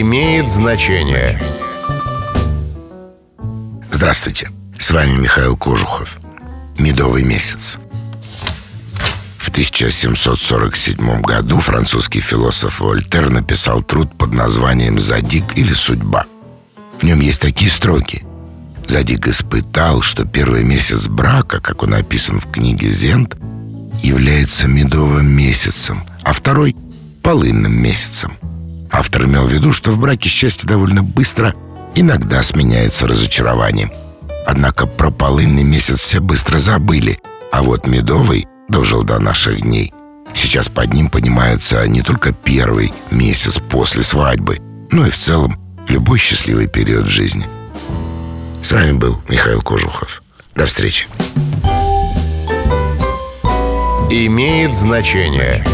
[0.00, 1.38] имеет значение.
[3.90, 6.18] Здравствуйте, с вами Михаил Кожухов.
[6.78, 7.78] Медовый месяц.
[9.36, 16.24] В 1747 году французский философ Вольтер написал труд под названием «Задик или судьба».
[16.98, 18.24] В нем есть такие строки.
[18.86, 23.36] Задик испытал, что первый месяц брака, как он описан в книге «Зент»,
[24.02, 26.74] является медовым месяцем, а второй—
[27.22, 28.32] полынным месяцем.
[29.00, 31.54] Автор имел в виду, что в браке счастье довольно быстро
[31.94, 33.90] иногда сменяется разочарованием.
[34.46, 37.18] Однако про полынный месяц все быстро забыли,
[37.50, 39.90] а вот медовый дожил до наших дней.
[40.34, 44.58] Сейчас под ним понимается не только первый месяц после свадьбы,
[44.90, 45.58] но и в целом
[45.88, 47.46] любой счастливый период в жизни.
[48.62, 50.22] С вами был Михаил Кожухов.
[50.54, 51.08] До встречи.
[54.10, 55.64] Имеет значение.